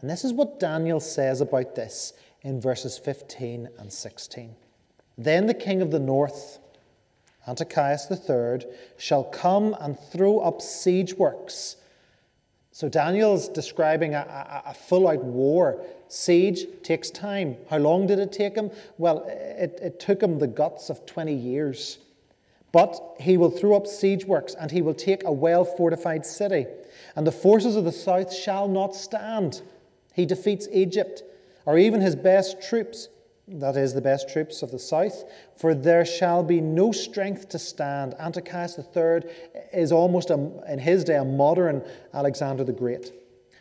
[0.00, 2.12] And this is what Daniel says about this
[2.46, 4.54] in verses 15 and 16.
[5.18, 6.60] Then the king of the north,
[7.48, 11.74] Antiochus III, shall come and throw up siege works.
[12.70, 15.84] So Daniel's describing a, a, a full out war.
[16.06, 17.56] Siege takes time.
[17.68, 18.70] How long did it take him?
[18.96, 21.98] Well, it, it took him the guts of 20 years.
[22.70, 26.66] But he will throw up siege works, and he will take a well fortified city,
[27.16, 29.62] and the forces of the south shall not stand.
[30.14, 31.24] He defeats Egypt,
[31.66, 33.08] or even his best troops.
[33.48, 35.24] that is, the best troops of the south,
[35.56, 38.14] for there shall be no strength to stand.
[38.18, 39.30] Antiochus III
[39.72, 40.34] is almost, a,
[40.68, 43.12] in his day, a modern Alexander the Great.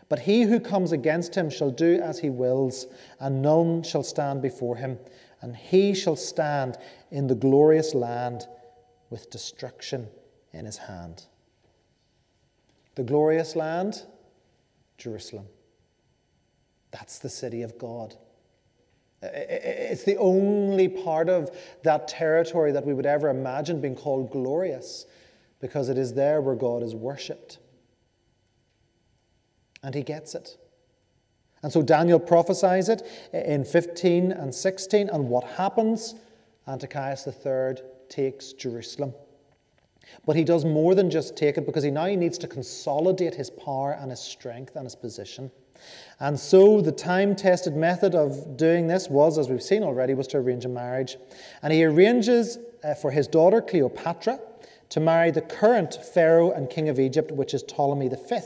[0.08, 2.88] But he who comes against him shall do as he wills,
[3.20, 5.00] and none shall stand before him.
[5.42, 6.78] And he shall stand
[7.12, 8.48] in the glorious land
[9.10, 10.08] with destruction
[10.54, 11.26] in his hand.
[12.96, 14.04] The glorious land,
[14.98, 15.48] Jerusalem.
[16.92, 18.16] That's the city of God.
[19.22, 25.06] It's the only part of that territory that we would ever imagine being called glorious
[25.60, 27.60] because it is there where God is worshipped.
[29.82, 30.58] And he gets it.
[31.64, 33.02] And so Daniel prophesies it
[33.34, 35.10] in 15 and 16.
[35.10, 36.16] And what happens?
[36.68, 39.14] Antiochus III takes Jerusalem.
[40.26, 43.50] But he does more than just take it because he now needs to consolidate his
[43.50, 45.50] power and his strength and his position.
[46.20, 50.28] And so the time tested method of doing this was, as we've seen already, was
[50.28, 51.18] to arrange a marriage.
[51.62, 54.40] And he arranges uh, for his daughter Cleopatra
[54.90, 58.40] to marry the current Pharaoh and king of Egypt, which is Ptolemy V.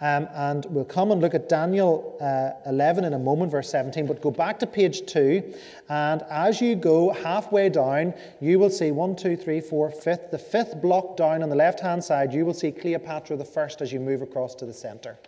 [0.00, 4.06] Um, and we'll come and look at Daniel uh, 11 in a moment, verse 17.
[4.06, 5.54] But go back to page 2,
[5.88, 10.30] and as you go halfway down, you will see 1, 2, 3, 4, fifth.
[10.30, 13.92] The fifth block down on the left hand side, you will see Cleopatra I as
[13.92, 15.18] you move across to the center.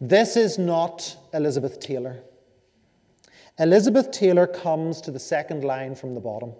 [0.00, 2.22] This is not Elizabeth Taylor.
[3.58, 6.52] Elizabeth Taylor comes to the second line from the bottom.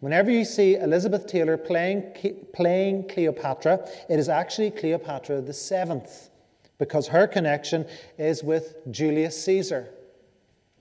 [0.00, 2.14] Whenever you see Elizabeth Taylor playing,
[2.54, 6.30] playing Cleopatra, it is actually Cleopatra the seventh,
[6.78, 9.90] because her connection is with Julius Caesar.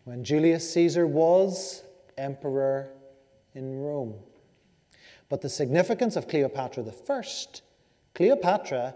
[0.06, 1.84] When Julius Caesar was
[2.18, 2.92] emperor
[3.54, 4.16] in Rome.
[5.28, 7.64] But the significance of Cleopatra the first,
[8.14, 8.96] Cleopatra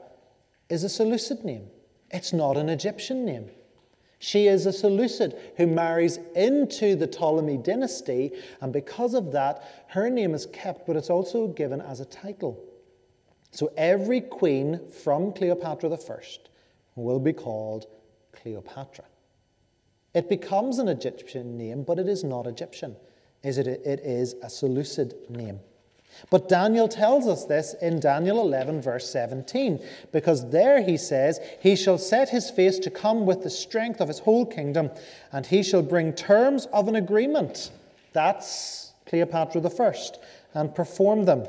[0.70, 1.68] is a Seleucid name.
[2.12, 3.50] It's not an Egyptian name.
[4.19, 10.10] She is a Seleucid who marries into the Ptolemy dynasty, and because of that, her
[10.10, 12.62] name is kept, but it's also given as a title.
[13.52, 16.19] So every queen from Cleopatra I
[16.95, 17.88] will be called
[18.34, 19.06] Cleopatra.
[20.13, 22.95] It becomes an Egyptian name, but it is not Egyptian.
[23.43, 25.60] Is it, It is a Seleucid name.
[26.30, 29.80] But Daniel tells us this in Daniel 11, verse 17,
[30.12, 34.08] because there he says, He shall set his face to come with the strength of
[34.08, 34.91] his whole kingdom,
[35.32, 37.72] and he shall bring terms of an agreement.
[38.13, 40.19] That's Cleopatra the first,
[40.54, 41.48] and perform them.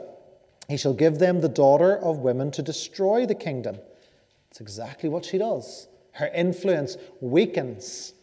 [0.68, 3.76] He shall give them the daughter of women to destroy the kingdom.
[4.48, 5.88] That's exactly what she does.
[6.12, 8.14] Her influence weakens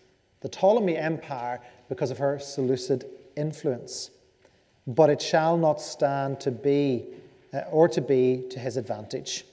[0.42, 4.12] the Ptolemy Empire because of her Seleucid influence
[4.88, 7.06] but it shall not stand to be
[7.54, 9.46] uh, or to be to his advantage.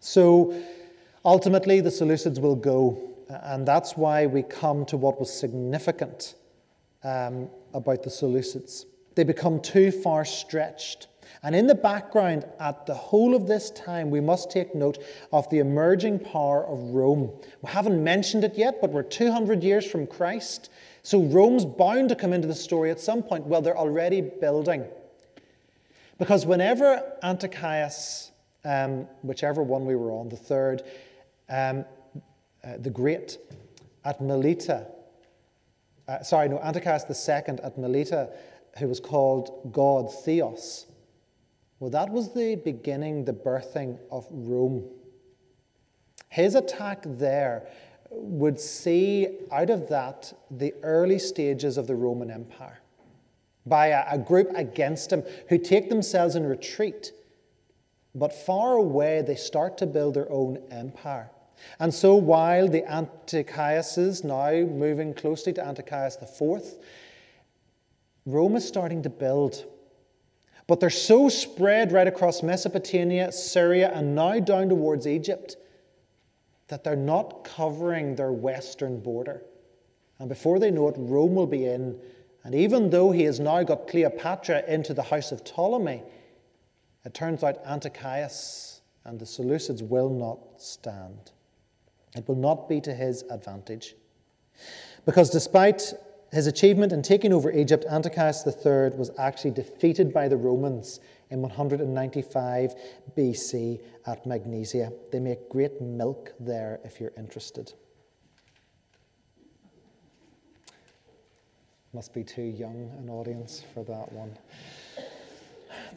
[0.00, 0.54] So
[1.24, 6.34] ultimately, the Seleucids will go, and that's why we come to what was significant
[7.02, 8.84] um, about the Seleucids.
[9.14, 11.06] They become too far stretched.
[11.42, 14.98] And in the background, at the whole of this time, we must take note
[15.32, 17.30] of the emerging power of Rome.
[17.62, 20.70] We haven't mentioned it yet, but we're 200 years from Christ.
[21.04, 23.44] So Rome's bound to come into the story at some point.
[23.44, 24.86] Well, they're already building.
[26.18, 28.32] Because whenever Antiochus,
[28.64, 30.82] um, whichever one we were on, the third,
[31.50, 31.84] um,
[32.64, 33.36] uh, the Great,
[34.06, 34.86] at Melita,
[36.08, 38.30] uh, sorry, no, Antiochus the second at Melita,
[38.78, 40.86] who was called God Theos.
[41.80, 44.88] Well, that was the beginning, the birthing of Rome.
[46.30, 47.68] His attack there
[48.16, 52.80] would see out of that the early stages of the Roman Empire
[53.66, 57.12] by a, a, group against him who take themselves in retreat.
[58.14, 61.30] But far away, they start to build their own empire.
[61.80, 66.74] And so, while the Antiochuses now moving closely to Antiochus IV,
[68.26, 69.64] Rome is starting to build.
[70.66, 75.56] But they're so spread right across Mesopotamia, Syria, and now down towards Egypt
[76.68, 79.42] that they're not covering their western border.
[80.18, 81.98] And before they know it, Rome will be in.
[82.44, 86.02] And even though he has now got Cleopatra into the house of Ptolemy,
[87.04, 91.32] it turns out Antiochus and the Seleucids will not stand.
[92.16, 93.94] It will not be to his advantage.
[95.04, 95.92] Because despite
[96.32, 101.00] his achievement in taking over Egypt, Antiochus III was actually defeated by the Romans
[101.34, 102.74] in 195
[103.16, 104.92] BC at Magnesia.
[105.10, 107.72] They make great milk there if you're interested.
[111.92, 114.36] Must be too young an audience for that one.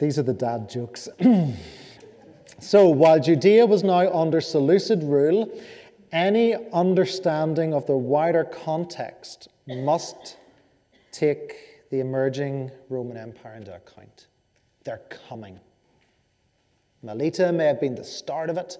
[0.00, 1.08] These are the dad jokes.
[2.60, 5.50] so, while Judea was now under Seleucid rule,
[6.10, 10.36] any understanding of the wider context must
[11.12, 14.27] take the emerging Roman Empire into account.
[14.88, 15.60] They're coming.
[17.02, 18.78] Melita may have been the start of it,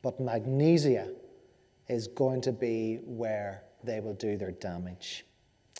[0.00, 1.08] but Magnesia
[1.88, 5.26] is going to be where they will do their damage.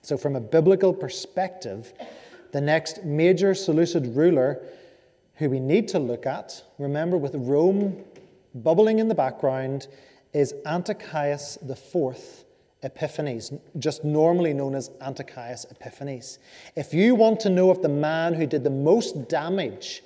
[0.03, 1.93] So, from a biblical perspective,
[2.51, 4.65] the next major Seleucid ruler
[5.35, 8.03] who we need to look at, remember with Rome
[8.53, 9.87] bubbling in the background,
[10.33, 12.46] is Antiochus IV
[12.83, 16.39] Epiphanes, just normally known as Antiochus Epiphanes.
[16.77, 20.03] If you want to know if the man who did the most damage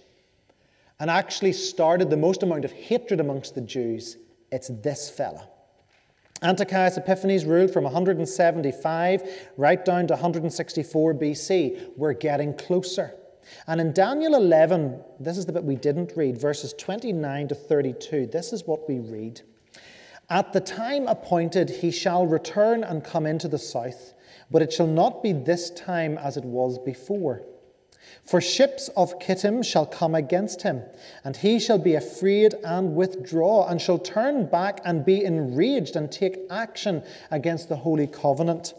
[0.98, 4.16] and actually started the most amount of hatred amongst the Jews,
[4.52, 5.48] it's this fella.
[6.42, 9.22] Antiochus Epiphanes ruled from 175
[9.56, 11.90] right down to 164 BC.
[11.96, 13.14] We're getting closer.
[13.66, 18.26] And in Daniel 11, this is the bit we didn't read, verses 29 to 32,
[18.26, 19.42] this is what we read.
[20.31, 24.14] At the time appointed, he shall return and come into the south,
[24.49, 27.43] but it shall not be this time as it was before.
[28.24, 30.83] For ships of Kittim shall come against him,
[31.24, 36.11] and he shall be afraid and withdraw, and shall turn back and be enraged and
[36.11, 37.03] take action
[37.33, 38.72] against the holy covenant.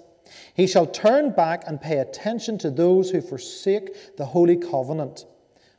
[0.53, 5.25] He shall turn back and pay attention to those who forsake the holy covenant.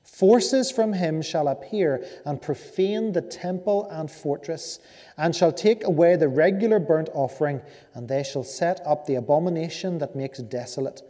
[0.03, 4.79] Forces from him shall appear and profane the temple and fortress,
[5.17, 7.63] and shall take away the regular burnt offering,
[7.95, 11.03] and they shall set up the abomination that makes desolate.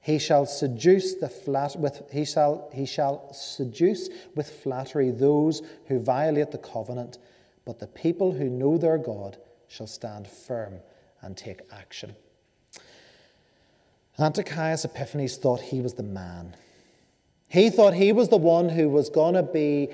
[0.00, 5.98] He shall seduce the flat with he shall he shall seduce with flattery those who
[5.98, 7.18] violate the covenant,
[7.64, 10.80] but the people who know their God shall stand firm
[11.22, 12.14] and take action.
[14.18, 16.54] Antiochus Epiphanes thought he was the man.
[17.54, 19.90] He thought he was the one who was going to be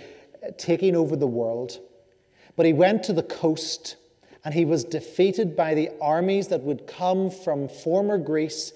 [0.56, 1.78] taking over the world.
[2.56, 3.96] But he went to the coast
[4.46, 8.72] and he was defeated by the armies that would come from former Greece,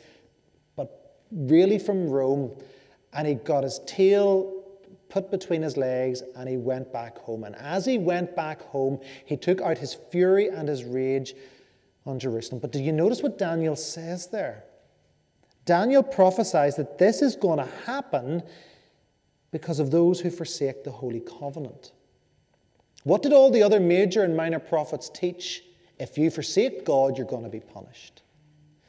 [0.76, 2.50] but really from Rome.
[3.14, 4.52] And he got his tail
[5.08, 7.44] put between his legs and he went back home.
[7.44, 11.32] And as he went back home, he took out his fury and his rage
[12.04, 12.60] on Jerusalem.
[12.60, 14.64] But do you notice what Daniel says there?
[15.64, 18.42] Daniel prophesies that this is going to happen
[19.54, 21.92] because of those who forsake the holy covenant.
[23.04, 25.62] What did all the other major and minor prophets teach?
[25.96, 28.22] If you forsake God, you're going to be punished.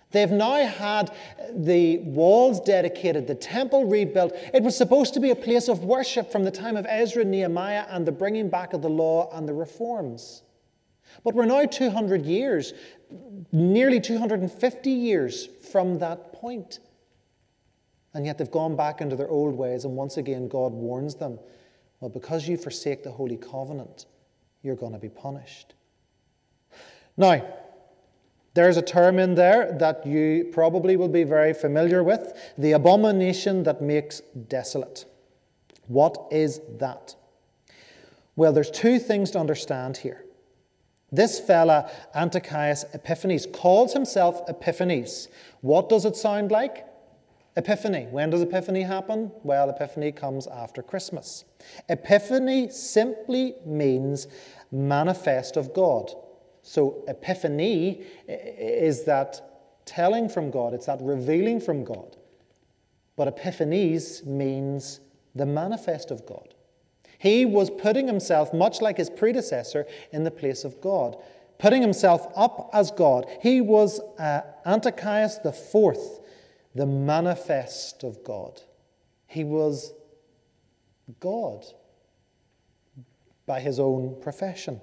[0.10, 1.14] They've now had
[1.54, 4.34] the walls dedicated, the temple rebuilt.
[4.56, 7.30] It was supposed to be a place of worship from the time of Ezra and
[7.30, 10.42] Nehemiah and the bringing back of the law and the reforms.
[11.24, 12.74] But we're now 200 years,
[13.52, 16.80] nearly 250 years from that point.
[18.16, 21.38] And yet they've gone back into their old ways, and once again, God warns them
[22.00, 24.06] well, because you forsake the holy covenant,
[24.62, 25.74] you're going to be punished.
[27.18, 27.46] Now,
[28.54, 33.64] there's a term in there that you probably will be very familiar with the abomination
[33.64, 35.06] that makes desolate.
[35.88, 37.16] What is that?
[38.36, 40.24] Well, there's two things to understand here.
[41.12, 45.28] This fella, Antiochus Epiphanes, calls himself Epiphanes.
[45.62, 46.86] What does it sound like?
[47.58, 48.08] Epiphany.
[48.12, 49.32] When does Epiphany happen?
[49.44, 51.46] Well, Epiphany comes after Christmas.
[51.88, 54.28] Epiphany simply means
[54.72, 56.12] manifest of God.
[56.64, 62.18] So, Epiphany is that telling from God, it's that revealing from God.
[63.16, 65.00] But Epiphanes means
[65.34, 66.54] the manifest of God.
[67.18, 71.16] He was putting himself, much like his predecessor, in the place of God,
[71.58, 73.26] putting himself up as God.
[73.42, 76.20] He was uh, Antiochus the fourth
[76.76, 78.62] the manifest of God.
[79.28, 79.94] He was
[81.20, 81.66] God
[83.46, 84.82] by his own profession.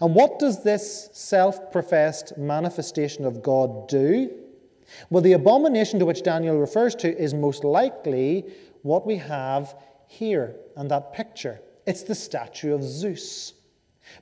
[0.00, 4.30] And what does this self professed manifestation of God do?
[5.10, 8.46] Well, the abomination to which Daniel refers to is most likely
[8.82, 9.74] what we have
[10.06, 11.60] here and that picture.
[11.86, 13.54] It's the statue of Zeus.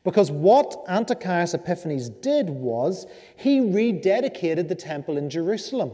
[0.05, 3.07] Because what Antiochus Epiphanes did was
[3.37, 5.93] he rededicated the temple in Jerusalem.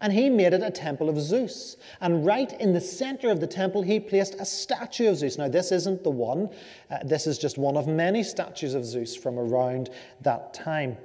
[0.00, 1.76] And he made it a temple of Zeus.
[2.00, 5.36] And right in the center of the temple, he placed a statue of Zeus.
[5.36, 6.50] Now, this isn't the one,
[6.90, 10.96] uh, this is just one of many statues of Zeus from around that time.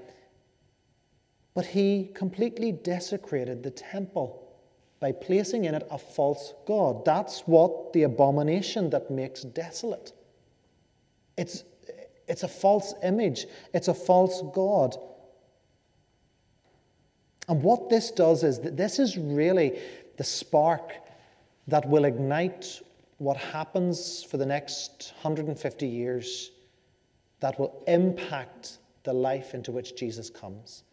[1.56, 4.46] But he completely desecrated the temple
[5.00, 7.06] by placing in it a false god.
[7.06, 10.14] That's what the abomination that makes desolate.
[11.38, 11.64] It's
[12.28, 14.98] it's a false image, it's a false God.
[17.48, 19.80] And what this does is that this is really
[20.18, 20.94] the spark
[21.68, 22.82] that will ignite
[23.20, 26.52] what happens for the next 150 years
[27.42, 30.84] that will impact the life into which Jesus comes.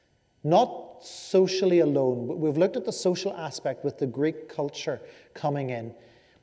[0.45, 2.27] not socially alone.
[2.41, 5.01] We've looked at the social aspect with the Greek culture
[5.35, 5.95] coming in.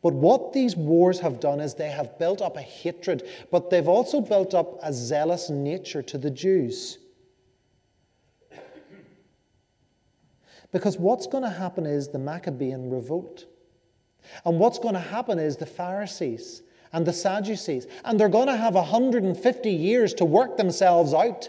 [0.02, 3.88] But what these wars have done is they have built up a hatred, but they've
[3.88, 7.00] also built up a zealous nature to the Jews.
[10.72, 13.46] Because what's going to happen is the Maccabean revolt.
[14.46, 16.62] And what's going to happen is the Pharisees
[16.94, 21.48] and the Sadducees, and they're going to have 150 years to work themselves out,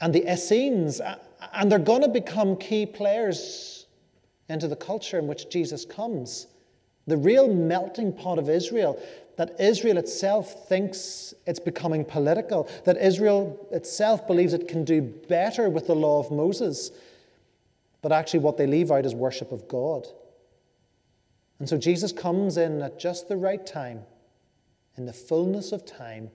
[0.00, 1.00] and the Essenes,
[1.52, 3.86] and they're going to become key players
[4.48, 6.48] into the culture in which Jesus comes.
[7.08, 9.00] The real melting pot of Israel,
[9.36, 15.70] that Israel itself thinks it's becoming political, that Israel itself believes it can do better
[15.70, 16.90] with the law of Moses,
[18.02, 20.06] but actually what they leave out is worship of God.
[21.58, 24.02] And so Jesus comes in at just the right time,
[24.96, 26.30] in the fullness of time,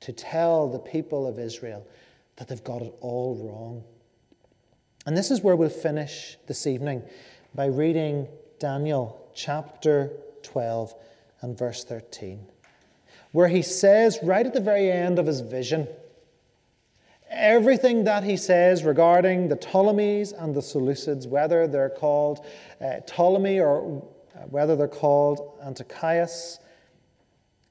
[0.00, 1.86] to tell the people of Israel
[2.36, 3.84] that they've got it all wrong.
[5.06, 7.02] And this is where we'll finish this evening
[7.54, 8.26] by reading
[8.58, 10.10] Daniel chapter
[10.42, 10.94] 12
[11.40, 12.46] and verse 13,
[13.32, 15.88] where he says, right at the very end of his vision,
[17.30, 22.44] everything that he says regarding the Ptolemies and the Seleucids, whether they're called
[22.80, 24.02] uh, Ptolemy or
[24.34, 26.58] uh, whether they're called Antiochus,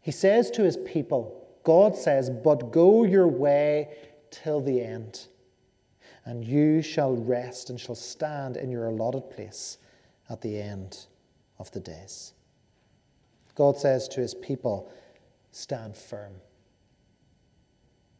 [0.01, 3.89] he says to his people, God says, But go your way
[4.31, 5.27] till the end,
[6.25, 9.77] and you shall rest and shall stand in your allotted place
[10.29, 11.05] at the end
[11.59, 12.33] of the days.
[13.55, 14.91] God says to his people,
[15.51, 16.33] Stand firm.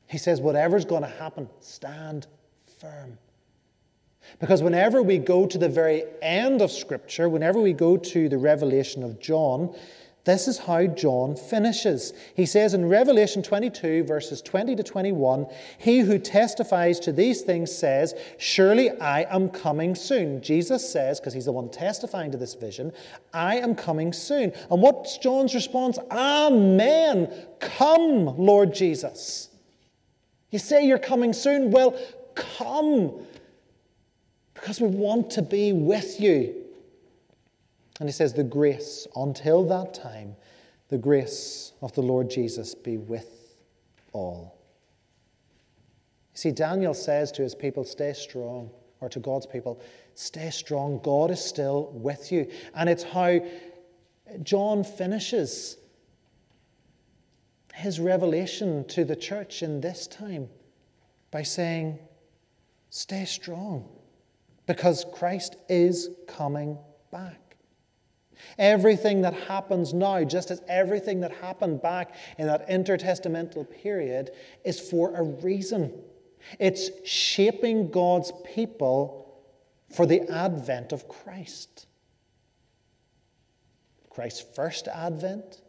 [0.08, 2.28] He says, Whatever's going to happen, stand
[2.80, 3.18] firm.
[4.40, 8.38] Because whenever we go to the very end of Scripture, whenever we go to the
[8.38, 9.76] revelation of John,
[10.26, 12.14] this is how John finishes.
[12.36, 15.48] He says in Revelation 22, verses 20 to 21,
[15.78, 20.42] He who testifies to these things says, Surely I am coming soon.
[20.42, 22.92] Jesus says, because he's the one testifying to this vision,
[23.34, 24.52] I am coming soon.
[24.70, 25.98] And what's John's response?
[26.12, 27.32] Amen.
[27.60, 29.50] Come, Lord Jesus.
[30.52, 31.72] You say you're coming soon?
[31.72, 31.98] Well,
[32.36, 33.26] come
[34.54, 36.59] because we want to be with you.
[38.00, 40.36] And he says, The grace, until that time,
[40.88, 43.56] the grace of the Lord Jesus be with
[44.14, 44.58] all.
[46.34, 48.70] You see, Daniel says to his people, Stay strong,
[49.02, 49.82] or to God's people,
[50.16, 51.00] Stay strong.
[51.02, 52.50] God is still with you.
[52.76, 53.40] And it's how
[54.44, 55.78] John finishes
[57.74, 60.50] his revelation to the church in this time
[61.32, 62.00] by saying,
[62.90, 63.88] Stay strong
[64.66, 66.78] because Christ is coming
[67.12, 67.49] back.
[68.58, 74.32] Everything that happens now, just as everything that happened back in that intertestamental period,
[74.64, 75.94] is for a reason.
[76.60, 79.42] It's shaping God's people
[79.94, 81.88] for the advent of Christ.
[84.10, 85.62] Christ's first advent,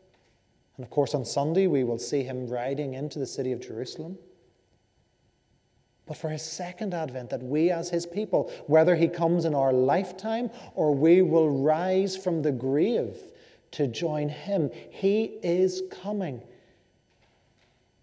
[0.77, 4.19] and of course on Sunday we will see him riding into the city of Jerusalem
[6.11, 9.73] but for his second advent, that we as his people, whether he comes in our
[9.73, 13.17] lifetime or we will rise from the grave
[13.71, 16.43] to join him, he is coming.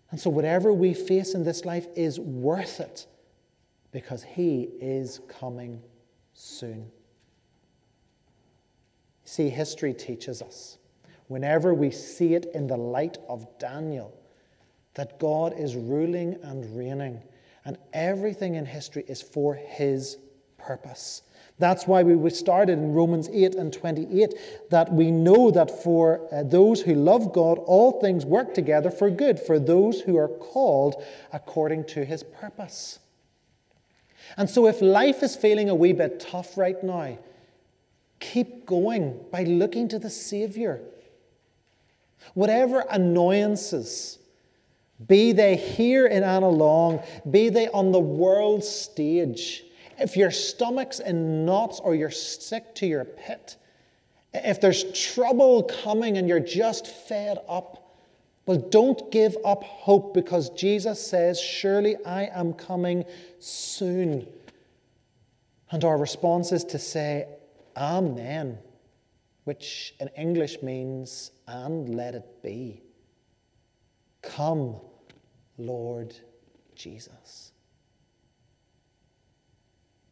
[0.10, 3.08] And so, whatever we face in this life is worth it
[3.92, 5.82] because he is coming
[6.34, 6.90] soon.
[9.26, 10.78] See, history teaches us,
[11.28, 14.18] whenever we see it in the light of Daniel,
[14.94, 17.22] that God is ruling and reigning
[17.68, 20.18] and everything in history is for His
[20.58, 21.22] purpose.
[21.60, 26.44] That's why we started in Romans 8 and 28 that we know that for uh,
[26.44, 31.04] those who love God, all things work together for good, for those who are called
[31.34, 33.00] according to His purpose.
[34.38, 37.18] And so, if life is feeling a wee bit tough right now,
[38.22, 40.80] keep going by looking to the Savior.
[42.34, 44.20] Whatever annoyances,
[45.06, 49.64] be they here in Annalong, be they on the world stage,
[50.00, 53.58] if your stomach's in knots or you're sick to your pit,
[54.34, 54.84] if there's
[55.14, 57.96] trouble coming and you're just fed up,
[58.46, 63.04] well, don't give up hope because Jesus says, Surely I am coming
[63.40, 64.28] soon.
[65.70, 67.28] And our response is to say,
[67.76, 68.58] Amen,
[69.44, 72.82] which in English means, and let it be.
[74.22, 74.78] Come,
[75.58, 76.16] Lord
[76.76, 77.52] Jesus.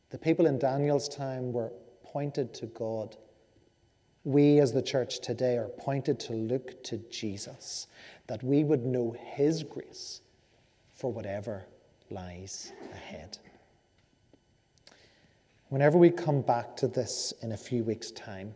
[0.09, 1.71] The people in Daniel's time were
[2.03, 3.17] pointed to God.
[4.23, 7.87] We, as the church today, are pointed to look to Jesus,
[8.27, 10.21] that we would know His grace
[10.93, 11.65] for whatever
[12.09, 13.37] lies ahead.
[15.69, 18.53] Whenever we come back to this in a few weeks' time,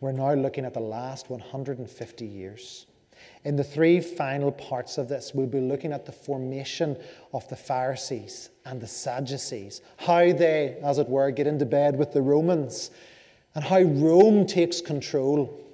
[0.00, 2.86] we're now looking at the last 150 years.
[3.44, 6.96] In the three final parts of this, we'll be looking at the formation
[7.32, 12.12] of the Pharisees and the Sadducees, how they, as it were, get into bed with
[12.12, 12.90] the Romans,
[13.54, 15.64] and how Rome takes control.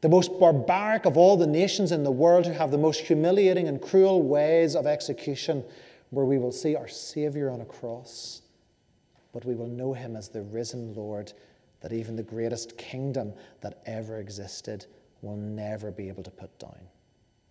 [0.00, 3.68] The most barbaric of all the nations in the world who have the most humiliating
[3.68, 5.64] and cruel ways of execution,
[6.10, 8.42] where we will see our Savior on a cross,
[9.32, 11.32] but we will know him as the risen Lord,
[11.80, 14.86] that even the greatest kingdom that ever existed
[15.22, 16.88] will never be able to put down.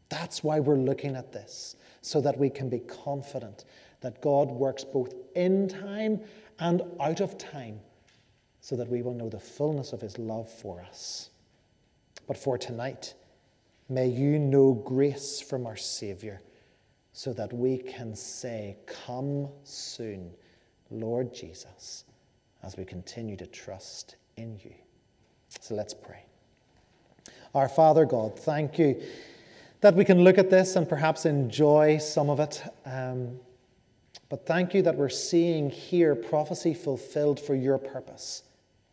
[0.09, 3.65] That's why we're looking at this, so that we can be confident
[4.01, 6.19] that God works both in time
[6.59, 7.79] and out of time,
[8.59, 11.29] so that we will know the fullness of His love for us.
[12.27, 13.13] But for tonight,
[13.89, 16.41] may you know grace from our Saviour,
[17.13, 20.31] so that we can say, Come soon,
[20.89, 22.03] Lord Jesus,
[22.63, 24.73] as we continue to trust in you.
[25.59, 26.25] So let's pray.
[27.53, 29.01] Our Father God, thank you
[29.81, 32.63] that we can look at this and perhaps enjoy some of it.
[32.85, 33.39] Um,
[34.29, 38.43] but thank you that we're seeing here prophecy fulfilled for your purpose.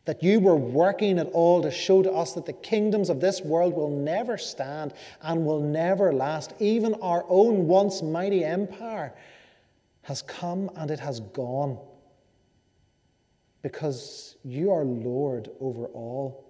[0.07, 3.43] That you were working at all to show to us that the kingdoms of this
[3.43, 6.55] world will never stand and will never last.
[6.59, 9.13] Even our own once mighty empire
[10.03, 11.79] has come and it has gone.
[13.63, 16.48] Because you are Lord over all.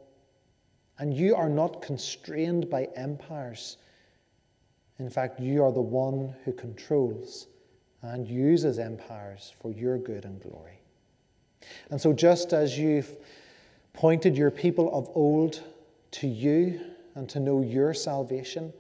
[0.99, 3.77] And you are not constrained by empires.
[4.99, 7.47] In fact, you are the one who controls
[8.03, 10.81] and uses empires for your good and glory.
[11.91, 13.17] And so, just as you've
[13.93, 15.63] pointed your people of old
[16.13, 16.81] to you
[17.15, 18.73] and to know your salvation,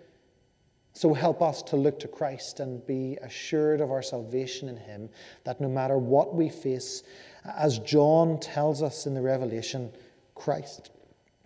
[0.93, 5.09] so help us to look to Christ and be assured of our salvation in Him,
[5.45, 7.05] that no matter what we face,
[7.45, 9.93] as John tells us in the Revelation,
[10.35, 10.91] Christ,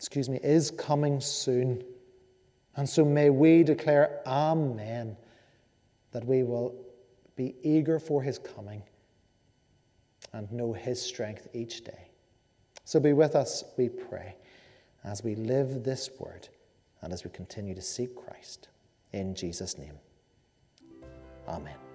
[0.02, 1.80] excuse me, is coming soon.
[2.74, 5.16] And so may we declare Amen,
[6.10, 6.74] that we will
[7.36, 8.82] be eager for his coming
[10.32, 12.08] and know his strength each day.
[12.84, 14.34] So be with us, we pray,
[15.04, 16.48] as we live this word
[17.02, 18.70] and as we continue to seek Christ.
[19.12, 19.94] In Jesus' name,
[21.46, 21.91] Amen.